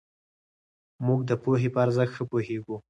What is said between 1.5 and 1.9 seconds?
په